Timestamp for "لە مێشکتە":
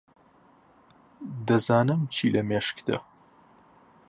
2.33-2.97